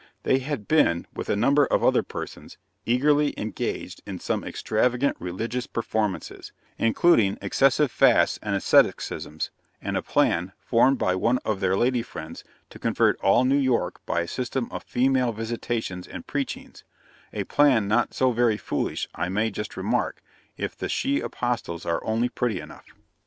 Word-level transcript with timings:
They 0.23 0.39
had 0.39 0.67
been, 0.67 1.05
with 1.13 1.29
a 1.29 1.35
number 1.35 1.67
of 1.67 1.83
other 1.83 2.01
persons, 2.01 2.57
eagerly 2.87 3.35
engaged 3.37 4.01
in 4.07 4.17
some 4.17 4.43
extravagant 4.43 5.15
religious 5.19 5.67
performances, 5.67 6.51
including 6.79 7.37
excessive 7.39 7.91
fasts 7.91 8.39
and 8.41 8.55
asceticisms, 8.55 9.51
and 9.79 9.95
a 9.95 10.01
plan, 10.01 10.53
formed 10.59 10.97
by 10.97 11.13
one 11.13 11.37
of 11.45 11.59
their 11.59 11.77
lady 11.77 12.01
friends, 12.01 12.43
to 12.71 12.79
convert 12.79 13.21
all 13.21 13.45
New 13.45 13.53
York 13.59 14.03
by 14.07 14.21
a 14.21 14.27
system 14.27 14.69
of 14.71 14.81
female 14.81 15.33
visitations 15.33 16.07
and 16.07 16.25
preachings 16.25 16.83
a 17.31 17.43
plan 17.43 17.87
not 17.87 18.11
so 18.15 18.31
very 18.31 18.57
foolish, 18.57 19.07
I 19.13 19.29
may 19.29 19.51
just 19.51 19.77
remark, 19.77 20.23
if 20.57 20.75
the 20.75 20.89
she 20.89 21.19
apostles 21.19 21.85
are 21.85 22.03
only 22.03 22.27
pretty 22.27 22.59
enough! 22.59 22.87